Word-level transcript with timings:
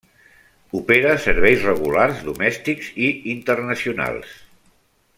Opera 0.79 1.11
serveis 1.25 1.65
regulars 1.69 2.23
domèstics 2.31 2.89
i 3.09 3.13
internacionals. 3.37 4.35